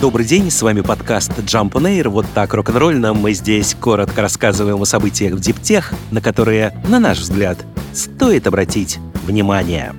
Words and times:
Добрый 0.00 0.24
день, 0.24 0.48
с 0.48 0.62
вами 0.62 0.80
подкаст 0.80 1.32
Jump 1.40 1.72
on 1.72 1.82
Air. 1.82 2.08
Вот 2.08 2.24
так 2.32 2.54
рок-н-ролльно 2.54 3.14
мы 3.14 3.32
здесь 3.32 3.74
коротко 3.74 4.22
рассказываем 4.22 4.80
о 4.80 4.84
событиях 4.84 5.34
в 5.34 5.40
диптех, 5.40 5.92
на 6.12 6.20
которые, 6.20 6.80
на 6.86 7.00
наш 7.00 7.18
взгляд, 7.18 7.58
стоит 7.92 8.46
обратить 8.46 9.00
внимание. 9.24 9.92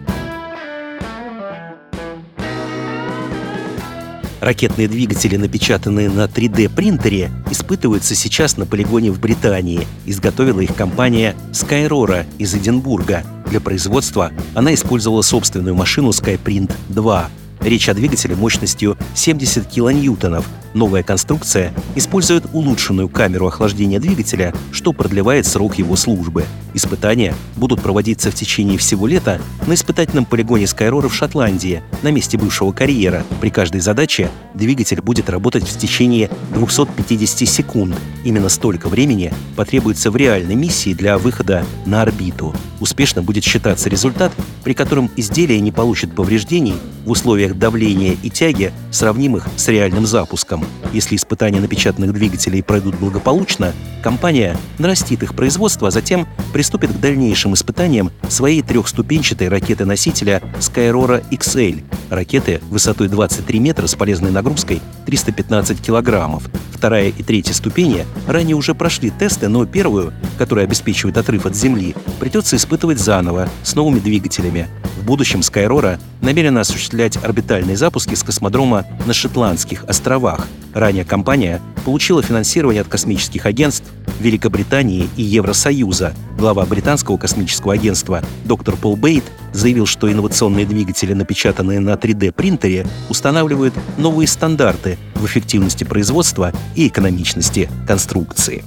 Ракетные 4.40 4.88
двигатели, 4.88 5.36
напечатанные 5.36 6.10
на 6.10 6.28
3D-принтере, 6.28 7.30
испытываются 7.52 8.16
сейчас 8.16 8.56
на 8.56 8.66
полигоне 8.66 9.12
в 9.12 9.20
Британии. 9.20 9.86
Изготовила 10.06 10.62
их 10.62 10.74
компания 10.76 11.36
Skyrora 11.52 12.26
из 12.38 12.56
Эдинбурга. 12.56 13.26
Для 13.50 13.60
производства 13.60 14.32
она 14.56 14.74
использовала 14.74 15.24
собственную 15.24 15.76
машину 15.76 16.12
Skyprint 16.12 16.72
2. 16.88 17.30
Речь 17.62 17.90
о 17.90 17.94
двигателе 17.94 18.36
мощностью 18.36 18.98
70 19.16 19.68
килоньютонов. 19.68 20.46
Новая 20.74 21.04
конструкция 21.04 21.74
использует 21.96 22.46
улучшенную 22.54 23.10
камеру 23.10 23.48
охлаждения 23.48 24.00
двигателя, 24.00 24.54
что 24.72 24.94
продлевает 24.94 25.46
срок 25.46 25.76
его 25.76 25.96
службы. 25.96 26.46
Испытания 26.74 27.34
будут 27.56 27.82
проводиться 27.82 28.30
в 28.30 28.36
течение 28.36 28.78
всего 28.78 29.08
лета 29.08 29.42
на 29.66 29.74
испытательном 29.74 30.26
полигоне 30.26 30.68
Скайрора 30.68 31.10
в 31.10 31.16
Шотландии, 31.16 31.82
на 32.04 32.12
месте 32.12 32.38
бывшего 32.38 32.72
карьера. 32.72 33.24
При 33.42 33.50
каждой 33.50 33.82
задаче 33.82 34.30
двигатель 34.54 35.02
будет 35.02 35.30
работать 35.30 35.68
в 35.68 35.78
течение 35.78 36.30
250 36.54 37.48
секунд. 37.48 37.96
Именно 38.24 38.50
столько 38.50 38.88
времени 38.88 39.34
потребуется 39.56 40.12
в 40.12 40.16
реальной 40.16 40.56
миссии 40.56 40.94
для 40.94 41.18
выхода 41.18 41.66
на 41.86 42.04
орбиту. 42.04 42.54
Успешно 42.80 43.24
будет 43.24 43.44
считаться 43.44 43.90
результат, 43.90 44.32
при 44.64 44.74
котором 44.74 45.10
изделие 45.18 45.60
не 45.60 45.72
получит 45.72 46.16
повреждений 46.16 46.76
в 47.10 47.12
условиях 47.12 47.58
давления 47.58 48.16
и 48.22 48.30
тяги, 48.30 48.72
сравнимых 48.92 49.48
с 49.58 49.68
реальным 49.68 50.06
запуском. 50.06 50.64
Если 50.94 51.16
испытания 51.16 51.60
напечатанных 51.60 52.14
двигателей 52.14 52.62
пройдут 52.62 53.00
благополучно, 53.00 53.74
компания 54.04 54.56
нарастит 54.78 55.24
их 55.24 55.34
производство, 55.34 55.88
а 55.88 55.92
затем 55.92 56.28
приступит 56.54 56.92
к 56.92 57.00
дальнейшим 57.00 57.56
испытаниям 57.56 58.12
своей 58.28 58.62
трехступенчатой 58.62 59.48
ракеты-носителя 59.48 60.44
Skyrora 60.60 61.24
XL. 61.32 61.84
Ракеты 62.12 62.62
высотой 62.70 63.08
23 63.08 63.60
метра 63.60 63.88
с 63.88 63.96
полезной 63.96 64.30
нагрузкой 64.30 64.80
315 65.08 65.82
килограммов. 65.82 66.44
Вторая 66.72 67.10
и 67.10 67.24
третья 67.24 67.54
ступени 67.54 68.06
ранее 68.28 68.56
уже 68.56 68.76
прошли 68.76 69.10
тесты, 69.10 69.48
но 69.48 69.66
первую, 69.66 70.14
которая 70.38 70.66
обеспечивает 70.66 71.18
отрыв 71.18 71.48
от 71.48 71.56
Земли, 71.56 71.96
придется 72.20 72.56
испытывать 72.56 73.00
заново, 73.00 73.50
с 73.64 73.74
новыми 73.74 74.00
двигателями. 74.00 74.68
В 75.00 75.06
будущем 75.06 75.40
Skyrora 75.40 76.00
намерена 76.22 76.62
осуществлять 76.62 76.99
орбитальные 77.18 77.78
запуски 77.78 78.16
с 78.16 78.24
космодрома 78.24 78.86
на 79.06 79.14
Шотландских 79.14 79.84
островах. 79.86 80.48
Ранее 80.74 81.06
компания 81.06 81.62
получила 81.86 82.22
финансирование 82.22 82.82
от 82.82 82.88
космических 82.88 83.46
агентств 83.46 83.92
Великобритании 84.20 85.10
и 85.16 85.24
Евросоюза. 85.24 86.14
Глава 86.38 86.66
британского 86.66 87.18
космического 87.18 87.74
агентства 87.74 88.22
доктор 88.46 88.76
Пол 88.76 88.96
Бейт 88.96 89.24
заявил, 89.54 89.86
что 89.86 90.12
инновационные 90.12 90.66
двигатели, 90.66 91.14
напечатанные 91.14 91.80
на 91.80 91.92
3D-принтере, 91.92 92.86
устанавливают 93.10 93.74
новые 93.98 94.28
стандарты 94.28 94.98
в 95.16 95.26
эффективности 95.26 95.84
производства 95.84 96.54
и 96.76 96.88
экономичности 96.88 97.70
конструкции. 97.88 98.64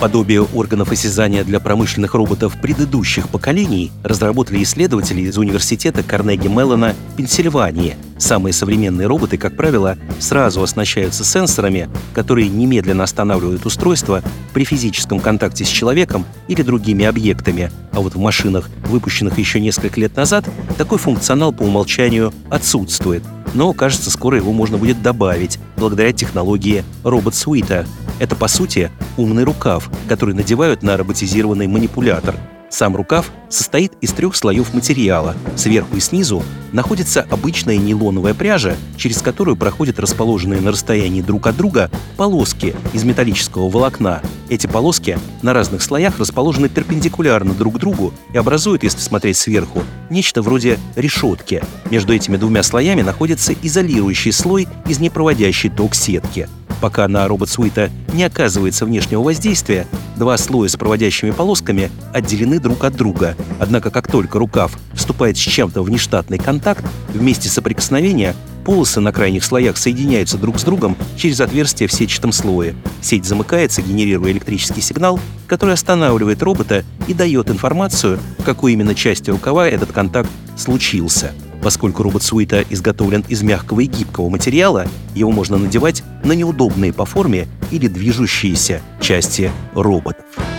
Подобие 0.00 0.40
органов 0.40 0.92
осязания 0.92 1.44
для 1.44 1.60
промышленных 1.60 2.14
роботов 2.14 2.56
предыдущих 2.62 3.28
поколений 3.28 3.92
разработали 4.02 4.62
исследователи 4.62 5.20
из 5.20 5.36
университета 5.36 6.02
Карнеги 6.02 6.48
Меллона 6.48 6.94
Пенсильвании. 7.18 7.96
Самые 8.16 8.54
современные 8.54 9.06
роботы, 9.06 9.36
как 9.36 9.58
правило, 9.58 9.98
сразу 10.18 10.62
оснащаются 10.62 11.22
сенсорами, 11.22 11.90
которые 12.14 12.48
немедленно 12.48 13.04
останавливают 13.04 13.66
устройство 13.66 14.22
при 14.54 14.64
физическом 14.64 15.20
контакте 15.20 15.66
с 15.66 15.68
человеком 15.68 16.24
или 16.48 16.62
другими 16.62 17.04
объектами. 17.04 17.70
А 17.92 18.00
вот 18.00 18.14
в 18.14 18.18
машинах, 18.18 18.70
выпущенных 18.86 19.38
еще 19.38 19.60
несколько 19.60 20.00
лет 20.00 20.16
назад, 20.16 20.46
такой 20.78 20.96
функционал 20.96 21.52
по 21.52 21.64
умолчанию 21.64 22.32
отсутствует. 22.48 23.22
Но, 23.54 23.72
кажется, 23.72 24.10
скоро 24.10 24.36
его 24.36 24.52
можно 24.52 24.78
будет 24.78 25.02
добавить 25.02 25.58
благодаря 25.76 26.12
технологии 26.12 26.84
робот-суита, 27.02 27.86
это, 28.18 28.36
по 28.36 28.48
сути, 28.48 28.90
умный 29.16 29.44
рукав, 29.44 29.90
который 30.08 30.34
надевают 30.34 30.82
на 30.82 30.96
роботизированный 30.96 31.66
манипулятор. 31.66 32.36
Сам 32.70 32.94
рукав 32.94 33.32
состоит 33.48 33.92
из 34.00 34.12
трех 34.12 34.36
слоев 34.36 34.72
материала. 34.72 35.34
Сверху 35.56 35.96
и 35.96 36.00
снизу 36.00 36.44
находится 36.72 37.26
обычная 37.28 37.76
нейлоновая 37.76 38.32
пряжа, 38.32 38.76
через 38.96 39.20
которую 39.20 39.56
проходят 39.56 39.98
расположенные 39.98 40.60
на 40.60 40.70
расстоянии 40.70 41.20
друг 41.20 41.48
от 41.48 41.56
друга 41.56 41.90
полоски 42.16 42.76
из 42.92 43.02
металлического 43.02 43.68
волокна. 43.68 44.22
Эти 44.48 44.68
полоски 44.68 45.18
на 45.42 45.52
разных 45.52 45.82
слоях 45.82 46.20
расположены 46.20 46.68
перпендикулярно 46.68 47.54
друг 47.54 47.78
другу 47.78 48.14
и 48.32 48.38
образуют, 48.38 48.84
если 48.84 49.00
смотреть 49.00 49.36
сверху, 49.36 49.82
нечто 50.08 50.40
вроде 50.40 50.78
решетки. 50.94 51.62
Между 51.90 52.14
этими 52.14 52.36
двумя 52.36 52.62
слоями 52.62 53.02
находится 53.02 53.52
изолирующий 53.52 54.32
слой 54.32 54.68
из 54.86 55.00
непроводящей 55.00 55.70
ток 55.70 55.96
сетки– 55.96 56.48
Пока 56.80 57.06
на 57.08 57.28
робот 57.28 57.50
Суита 57.50 57.90
не 58.14 58.24
оказывается 58.24 58.86
внешнего 58.86 59.22
воздействия, 59.22 59.86
два 60.16 60.36
слоя 60.38 60.68
с 60.68 60.76
проводящими 60.76 61.30
полосками 61.30 61.90
отделены 62.12 62.58
друг 62.58 62.84
от 62.84 62.96
друга. 62.96 63.36
Однако 63.58 63.90
как 63.90 64.10
только 64.10 64.38
рукав 64.38 64.78
вступает 64.94 65.36
с 65.36 65.40
чем-то 65.40 65.82
в 65.82 65.90
нештатный 65.90 66.38
контакт, 66.38 66.84
вместе 67.12 67.48
соприкосновения 67.48 68.34
полосы 68.64 69.00
на 69.00 69.12
крайних 69.12 69.44
слоях 69.44 69.76
соединяются 69.76 70.38
друг 70.38 70.58
с 70.58 70.62
другом 70.62 70.96
через 71.16 71.40
отверстие 71.40 71.88
в 71.88 71.92
сетчатом 71.92 72.32
слое. 72.32 72.74
Сеть 73.02 73.26
замыкается, 73.26 73.82
генерируя 73.82 74.32
электрический 74.32 74.80
сигнал, 74.80 75.20
который 75.46 75.74
останавливает 75.74 76.42
робота 76.42 76.84
и 77.08 77.14
дает 77.14 77.50
информацию, 77.50 78.18
в 78.38 78.44
какой 78.44 78.72
именно 78.72 78.94
части 78.94 79.30
рукава 79.30 79.68
этот 79.68 79.92
контакт 79.92 80.30
случился. 80.56 81.32
Поскольку 81.62 82.02
робот 82.02 82.22
Суита 82.22 82.64
изготовлен 82.70 83.22
из 83.28 83.42
мягкого 83.42 83.80
и 83.80 83.86
гибкого 83.86 84.30
материала, 84.30 84.86
его 85.14 85.30
можно 85.30 85.58
надевать 85.58 86.02
на 86.24 86.32
неудобные 86.32 86.92
по 86.92 87.04
форме 87.04 87.48
или 87.70 87.88
движущиеся 87.88 88.80
части 89.00 89.50
роботов. 89.74 90.49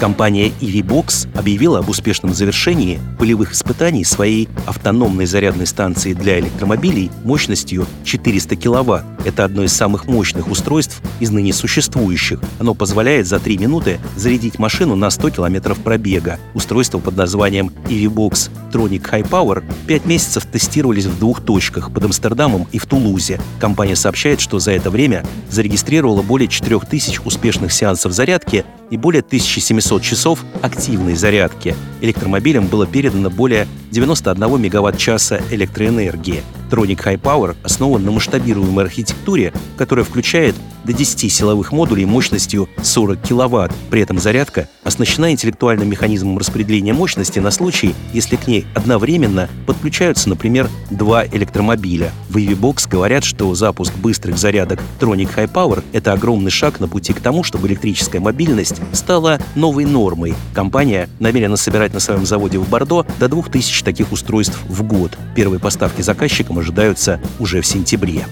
Компания 0.00 0.48
EVBox 0.62 1.28
объявила 1.36 1.80
об 1.80 1.90
успешном 1.90 2.32
завершении 2.32 2.98
полевых 3.18 3.52
испытаний 3.52 4.02
своей 4.02 4.48
автономной 4.66 5.26
зарядной 5.26 5.66
станции 5.66 6.14
для 6.14 6.40
электромобилей 6.40 7.10
мощностью 7.22 7.86
400 8.04 8.56
кВт. 8.56 9.04
Это 9.26 9.44
одно 9.44 9.62
из 9.62 9.74
самых 9.74 10.06
мощных 10.06 10.50
устройств 10.50 11.02
из 11.20 11.30
ныне 11.30 11.52
существующих. 11.52 12.40
Оно 12.58 12.72
позволяет 12.72 13.26
за 13.26 13.40
3 13.40 13.58
минуты 13.58 14.00
зарядить 14.16 14.58
машину 14.58 14.96
на 14.96 15.10
100 15.10 15.30
км 15.32 15.74
пробега. 15.74 16.40
Устройство 16.54 16.98
под 16.98 17.18
названием 17.18 17.70
EVBox 17.90 18.50
Tronic 18.72 19.02
High 19.02 19.28
Power 19.28 19.62
5 19.86 20.06
месяцев 20.06 20.46
тестировались 20.46 21.04
в 21.04 21.18
двух 21.18 21.42
точках 21.42 21.92
под 21.92 22.04
Амстердамом 22.04 22.66
и 22.72 22.78
в 22.78 22.86
Тулузе. 22.86 23.38
Компания 23.58 23.96
сообщает, 23.96 24.40
что 24.40 24.60
за 24.60 24.72
это 24.72 24.88
время 24.88 25.26
зарегистрировала 25.50 26.22
более 26.22 26.48
4000 26.48 27.20
успешных 27.26 27.70
сеансов 27.70 28.12
зарядки 28.12 28.64
и 28.90 28.96
более 28.96 29.20
1700 29.20 30.02
часов 30.02 30.44
активной 30.62 31.14
зарядки. 31.14 31.74
Электромобилям 32.00 32.66
было 32.66 32.86
передано 32.86 33.30
более 33.30 33.66
91 33.90 34.60
мегаватт-часа 34.60 35.40
электроэнергии. 35.50 36.42
Tronic 36.70 37.04
High 37.04 37.20
Power 37.20 37.56
основан 37.62 38.04
на 38.04 38.10
масштабируемой 38.10 38.84
архитектуре, 38.84 39.52
которая 39.76 40.04
включает 40.04 40.54
до 40.84 40.92
10 40.92 41.32
силовых 41.32 41.72
модулей 41.72 42.04
мощностью 42.04 42.68
40 42.82 43.20
кВт. 43.22 43.72
При 43.90 44.00
этом 44.00 44.18
зарядка 44.18 44.68
оснащена 44.84 45.32
интеллектуальным 45.32 45.88
механизмом 45.88 46.38
распределения 46.38 46.92
мощности 46.92 47.38
на 47.38 47.50
случай, 47.50 47.94
если 48.12 48.36
к 48.36 48.46
ней 48.46 48.66
одновременно 48.74 49.48
подключаются, 49.66 50.28
например, 50.28 50.68
два 50.90 51.26
электромобиля. 51.26 52.12
В 52.28 52.36
EVBox 52.36 52.88
говорят, 52.88 53.24
что 53.24 53.54
запуск 53.54 53.94
быстрых 53.96 54.38
зарядок 54.38 54.80
Tronic 55.00 55.34
High 55.34 55.52
Power— 55.52 55.82
это 55.92 56.12
огромный 56.12 56.50
шаг 56.50 56.80
на 56.80 56.88
пути 56.88 57.12
к 57.12 57.20
тому, 57.20 57.42
чтобы 57.42 57.68
электрическая 57.68 58.20
мобильность 58.20 58.76
стала 58.92 59.38
новой 59.54 59.84
нормой. 59.84 60.34
Компания 60.54 61.08
намерена 61.18 61.56
собирать 61.56 61.94
на 61.94 62.00
своем 62.00 62.26
заводе 62.26 62.58
в 62.58 62.68
Бордо 62.68 63.06
до 63.18 63.28
2000 63.28 63.84
таких 63.84 64.12
устройств 64.12 64.58
в 64.68 64.82
год. 64.82 65.16
Первые 65.34 65.60
поставки 65.60 66.02
заказчикам 66.02 66.58
ожидаются 66.58 67.20
уже 67.38 67.60
в 67.60 67.66
сентябре. 67.66 68.26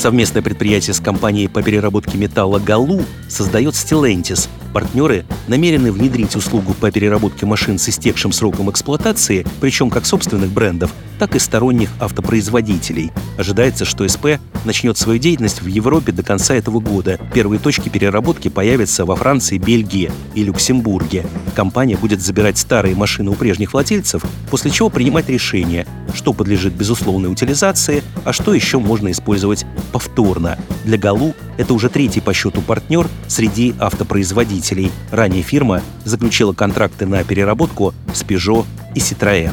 Совместное 0.00 0.40
предприятие 0.40 0.94
с 0.94 0.98
компанией 0.98 1.46
по 1.46 1.62
переработке 1.62 2.16
металла 2.16 2.58
«Галу» 2.58 3.02
создает 3.28 3.74
Stellantis. 3.74 4.48
Партнеры 4.72 5.26
намерены 5.46 5.92
внедрить 5.92 6.34
услугу 6.36 6.72
по 6.72 6.90
переработке 6.90 7.44
машин 7.44 7.78
с 7.78 7.86
истекшим 7.90 8.32
сроком 8.32 8.70
эксплуатации, 8.70 9.46
причем 9.60 9.90
как 9.90 10.06
собственных 10.06 10.52
брендов, 10.52 10.90
так 11.20 11.36
и 11.36 11.38
сторонних 11.38 11.90
автопроизводителей. 12.00 13.12
Ожидается, 13.36 13.84
что 13.84 14.08
СП 14.08 14.40
начнет 14.64 14.96
свою 14.96 15.18
деятельность 15.18 15.60
в 15.60 15.66
Европе 15.66 16.12
до 16.12 16.22
конца 16.22 16.54
этого 16.54 16.80
года. 16.80 17.20
Первые 17.34 17.60
точки 17.60 17.90
переработки 17.90 18.48
появятся 18.48 19.04
во 19.04 19.16
Франции, 19.16 19.58
Бельгии 19.58 20.10
и 20.34 20.42
Люксембурге. 20.42 21.26
Компания 21.54 21.98
будет 21.98 22.22
забирать 22.22 22.56
старые 22.56 22.96
машины 22.96 23.30
у 23.30 23.34
прежних 23.34 23.74
владельцев, 23.74 24.22
после 24.50 24.70
чего 24.70 24.88
принимать 24.88 25.28
решение, 25.28 25.86
что 26.14 26.32
подлежит 26.32 26.72
безусловной 26.72 27.30
утилизации, 27.30 28.02
а 28.24 28.32
что 28.32 28.54
еще 28.54 28.78
можно 28.78 29.10
использовать 29.10 29.66
повторно. 29.92 30.58
Для 30.86 30.96
Галу 30.96 31.34
это 31.58 31.74
уже 31.74 31.90
третий 31.90 32.22
по 32.22 32.32
счету 32.32 32.62
партнер 32.62 33.06
среди 33.28 33.74
автопроизводителей. 33.78 34.90
Ранее 35.10 35.42
фирма 35.42 35.82
заключила 36.04 36.54
контракты 36.54 37.04
на 37.04 37.22
переработку 37.24 37.92
с 38.14 38.22
Peugeot 38.22 38.64
и 38.94 39.00
Citroën. 39.00 39.52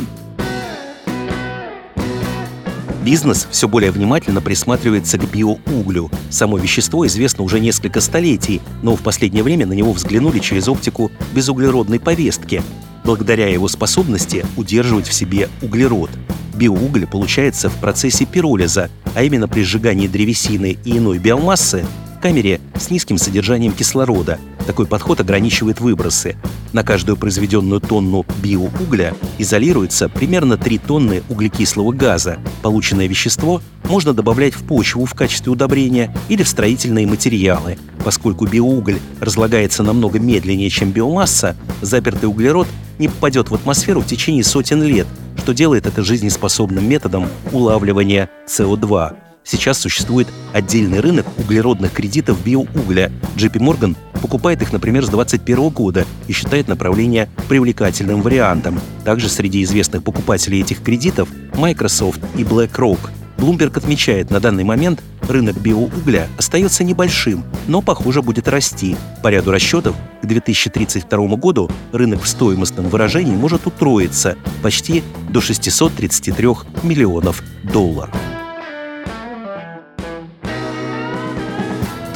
Бизнес 3.08 3.48
все 3.52 3.70
более 3.70 3.92
внимательно 3.92 4.42
присматривается 4.42 5.18
к 5.18 5.32
биоуглю. 5.32 6.12
Само 6.30 6.58
вещество 6.58 7.08
известно 7.08 7.46
уже 7.46 7.62
несколько 7.62 8.02
столетий, 8.02 8.60
но 8.84 8.98
в 8.98 9.02
последнее 9.02 9.44
время 9.44 9.66
на 9.66 9.72
него 9.72 9.94
взглянули 9.94 10.40
через 10.40 10.68
оптику 10.68 11.10
безуглеродной 11.34 12.02
повестки, 12.02 12.62
благодаря 13.06 13.48
его 13.48 13.70
способности 13.70 14.46
удерживать 14.58 15.08
в 15.08 15.14
себе 15.14 15.48
углерод. 15.62 16.10
Биоуголь 16.54 17.08
получается 17.08 17.70
в 17.70 17.76
процессе 17.76 18.26
пиролиза, 18.26 18.90
а 19.16 19.24
именно 19.24 19.48
при 19.48 19.64
сжигании 19.64 20.10
древесины 20.10 20.78
и 20.84 20.98
иной 20.98 21.18
биомассы 21.18 21.86
в 22.18 22.22
камере 22.22 22.60
с 22.78 22.90
низким 22.90 23.18
содержанием 23.18 23.72
кислорода. 23.72 24.38
Такой 24.68 24.86
подход 24.86 25.22
ограничивает 25.22 25.80
выбросы. 25.80 26.36
На 26.74 26.84
каждую 26.84 27.16
произведенную 27.16 27.80
тонну 27.80 28.26
биоугля 28.44 29.16
изолируется 29.38 30.10
примерно 30.10 30.58
3 30.58 30.78
тонны 30.80 31.24
углекислого 31.30 31.94
газа. 31.94 32.38
Полученное 32.62 33.08
вещество 33.08 33.62
можно 33.86 34.14
добавлять 34.14 34.54
в 34.54 34.66
почву 34.66 35.06
в 35.06 35.14
качестве 35.14 35.54
удобрения 35.54 36.14
или 36.28 36.44
в 36.44 36.50
строительные 36.50 37.08
материалы. 37.08 37.78
Поскольку 38.04 38.46
биоуголь 38.46 39.00
разлагается 39.22 39.84
намного 39.84 40.20
медленнее, 40.20 40.70
чем 40.70 40.92
биомасса, 40.92 41.56
запертый 41.82 42.28
углерод 42.28 42.68
не 43.00 43.08
попадет 43.08 43.50
в 43.50 43.56
атмосферу 43.56 44.02
в 44.02 44.06
течение 44.06 44.44
сотен 44.44 44.84
лет, 44.84 45.08
что 45.38 45.54
делает 45.54 45.86
это 45.86 46.04
жизнеспособным 46.04 46.88
методом 46.88 47.30
улавливания 47.54 48.30
СО2. 48.50 49.27
Сейчас 49.48 49.80
существует 49.80 50.28
отдельный 50.52 51.00
рынок 51.00 51.26
углеродных 51.38 51.94
кредитов 51.94 52.44
биоугля. 52.44 53.14
JP 53.38 53.54
Morgan 53.60 53.96
покупает 54.22 54.62
их, 54.62 54.74
например, 54.74 55.06
с 55.06 55.10
2021 55.10 55.70
года 55.70 56.06
и 56.28 56.34
считает 56.34 56.68
направление 56.68 57.30
привлекательным 57.48 58.22
вариантом. 58.22 58.78
Также 59.06 59.30
среди 59.30 59.64
известных 59.64 60.04
покупателей 60.04 60.60
этих 60.60 60.84
кредитов 60.84 61.30
Microsoft 61.56 62.20
и 62.36 62.44
BlackRock. 62.44 63.00
Bloomberg 63.38 63.78
отмечает, 63.78 64.32
на 64.32 64.42
данный 64.42 64.66
момент 64.66 65.02
рынок 65.30 65.58
биоугля 65.62 66.28
остается 66.38 66.84
небольшим, 66.84 67.46
но, 67.68 67.82
похоже, 67.82 68.22
будет 68.22 68.50
расти. 68.50 68.98
По 69.24 69.30
ряду 69.30 69.52
расчетов, 69.52 69.96
к 70.22 70.26
2032 70.26 71.38
году 71.38 71.72
рынок 71.94 72.24
в 72.24 72.28
стоимостном 72.28 72.90
выражении 72.90 73.36
может 73.36 73.66
утроиться 73.66 74.36
почти 74.62 75.04
до 75.30 75.40
633 75.40 76.48
миллионов 76.84 77.42
долларов. 77.64 78.14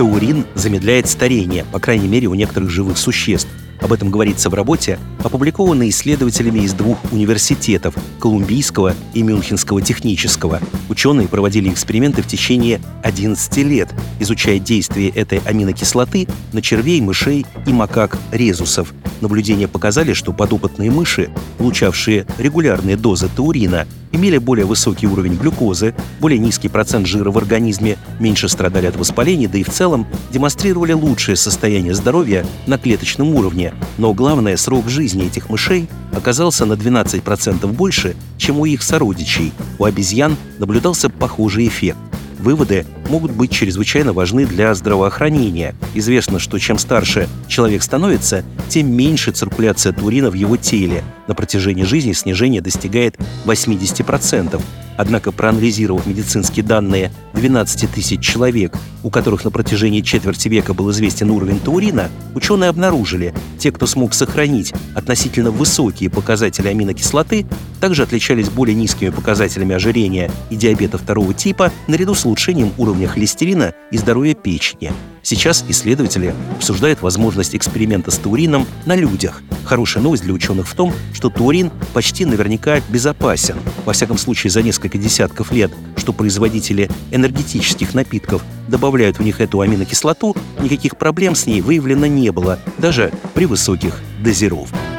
Таурин 0.01 0.47
замедляет 0.55 1.07
старение, 1.07 1.63
по 1.71 1.79
крайней 1.79 2.07
мере 2.07 2.25
у 2.25 2.33
некоторых 2.33 2.71
живых 2.71 2.97
существ. 2.97 3.47
Об 3.81 3.93
этом 3.93 4.11
говорится 4.11 4.49
в 4.49 4.53
работе, 4.53 4.99
опубликованной 5.23 5.89
исследователями 5.89 6.59
из 6.59 6.73
двух 6.73 6.97
университетов– 7.11 7.95
Колумбийского 8.19 8.93
и 9.13 9.23
Мюнхенского 9.23 9.81
технического. 9.81 10.59
Ученые 10.87 11.27
проводили 11.27 11.69
эксперименты 11.69 12.21
в 12.21 12.27
течение 12.27 12.79
11 13.03 13.57
лет, 13.57 13.89
изучая 14.19 14.59
действие 14.59 15.09
этой 15.09 15.39
аминокислоты 15.39 16.27
на 16.53 16.61
червей, 16.61 17.01
мышей 17.01 17.45
и 17.65 17.73
макак-резусов. 17.73 18.93
Наблюдения 19.21 19.67
показали, 19.67 20.13
что 20.13 20.31
подопытные 20.33 20.91
мыши, 20.91 21.29
получавшие 21.57 22.25
регулярные 22.37 22.97
дозы 22.97 23.29
таурина, 23.35 23.87
имели 24.11 24.37
более 24.37 24.65
высокий 24.65 25.07
уровень 25.07 25.35
глюкозы, 25.35 25.95
более 26.19 26.39
низкий 26.39 26.69
процент 26.69 27.07
жира 27.07 27.31
в 27.31 27.37
организме, 27.37 27.97
меньше 28.19 28.49
страдали 28.49 28.87
от 28.87 28.95
воспаления, 28.95 29.47
да 29.47 29.57
и 29.57 29.63
в 29.63 29.69
целом 29.69 30.07
демонстрировали 30.31 30.93
лучшее 30.93 31.35
состояние 31.35 31.93
здоровья 31.93 32.45
на 32.67 32.77
клеточном 32.77 33.35
уровне. 33.35 33.70
Но 33.97 34.13
главное, 34.13 34.57
срок 34.57 34.89
жизни 34.89 35.25
этих 35.25 35.49
мышей 35.49 35.87
оказался 36.11 36.65
на 36.65 36.73
12% 36.73 37.67
больше, 37.67 38.15
чем 38.37 38.59
у 38.59 38.65
их 38.65 38.83
сородичей. 38.83 39.53
У 39.79 39.85
обезьян 39.85 40.35
наблюдался 40.59 41.09
похожий 41.09 41.67
эффект. 41.67 41.97
Выводы 42.41 42.87
могут 43.07 43.31
быть 43.31 43.51
чрезвычайно 43.51 44.13
важны 44.13 44.47
для 44.47 44.73
здравоохранения. 44.73 45.75
Известно, 45.93 46.39
что 46.39 46.57
чем 46.57 46.79
старше 46.79 47.29
человек 47.47 47.83
становится, 47.83 48.43
тем 48.67 48.91
меньше 48.91 49.31
циркуляция 49.31 49.93
турина 49.93 50.31
в 50.31 50.33
его 50.33 50.57
теле. 50.57 51.03
На 51.27 51.35
протяжении 51.35 51.83
жизни 51.83 52.13
снижение 52.13 52.61
достигает 52.61 53.15
80%. 53.45 54.59
Однако, 54.97 55.31
проанализировав 55.31 56.05
медицинские 56.05 56.63
данные 56.63 57.11
12 57.33 57.89
тысяч 57.91 58.21
человек, 58.21 58.75
у 59.03 59.09
которых 59.09 59.43
на 59.45 59.51
протяжении 59.51 60.01
четверти 60.01 60.47
века 60.47 60.73
был 60.73 60.91
известен 60.91 61.31
уровень 61.31 61.59
таурина, 61.59 62.09
ученые 62.35 62.69
обнаружили, 62.69 63.33
те, 63.57 63.71
кто 63.71 63.87
смог 63.87 64.13
сохранить 64.13 64.73
относительно 64.93 65.49
высокие 65.49 66.09
показатели 66.09 66.67
аминокислоты, 66.67 67.45
также 67.79 68.03
отличались 68.03 68.49
более 68.49 68.75
низкими 68.75 69.09
показателями 69.09 69.73
ожирения 69.73 70.29
и 70.49 70.55
диабета 70.55 70.97
второго 70.97 71.33
типа 71.33 71.71
наряду 71.87 72.13
с 72.13 72.25
улучшением 72.31 72.73
уровня 72.77 73.09
холестерина 73.09 73.73
и 73.91 73.97
здоровья 73.97 74.33
печени. 74.33 74.93
Сейчас 75.21 75.65
исследователи 75.67 76.33
обсуждают 76.55 77.01
возможность 77.01 77.55
эксперимента 77.55 78.09
с 78.09 78.17
таурином 78.17 78.65
на 78.85 78.95
людях. 78.95 79.41
Хорошая 79.65 80.01
новость 80.01 80.23
для 80.23 80.33
ученых 80.33 80.67
в 80.67 80.73
том, 80.73 80.93
что 81.13 81.29
таурин 81.29 81.71
почти 81.93 82.23
наверняка 82.25 82.79
безопасен. 82.89 83.57
Во 83.85 83.91
всяком 83.91 84.17
случае, 84.17 84.49
за 84.49 84.63
несколько 84.63 84.97
десятков 84.97 85.51
лет, 85.51 85.71
что 85.97 86.13
производители 86.13 86.89
энергетических 87.11 87.93
напитков 87.93 88.41
добавляют 88.69 89.19
в 89.19 89.23
них 89.23 89.41
эту 89.41 89.59
аминокислоту, 89.59 90.35
никаких 90.61 90.97
проблем 90.97 91.35
с 91.35 91.45
ней 91.45 91.59
выявлено 91.59 92.07
не 92.07 92.31
было, 92.31 92.59
даже 92.77 93.11
при 93.33 93.45
высоких 93.45 93.99
дозировках. 94.23 94.90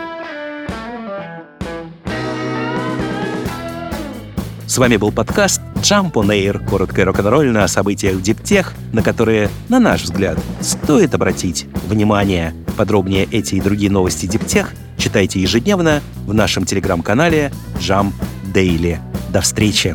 С 4.72 4.78
вами 4.78 4.96
был 4.96 5.12
подкаст 5.12 5.60
Jump 5.82 6.12
on 6.12 6.28
Air, 6.28 6.66
короткое 6.66 7.04
рок-н-ролльное 7.04 7.64
о 7.64 7.68
событиях 7.68 8.22
Диптех, 8.22 8.72
на 8.94 9.02
которые, 9.02 9.50
на 9.68 9.78
наш 9.78 10.04
взгляд, 10.04 10.38
стоит 10.62 11.14
обратить 11.14 11.66
внимание. 11.86 12.54
Подробнее 12.78 13.28
эти 13.30 13.56
и 13.56 13.60
другие 13.60 13.90
новости 13.90 14.24
Диптех 14.24 14.72
читайте 14.96 15.40
ежедневно 15.40 16.00
в 16.26 16.32
нашем 16.32 16.64
телеграм-канале 16.64 17.52
Jump 17.80 18.14
Daily. 18.54 18.96
До 19.30 19.42
встречи! 19.42 19.94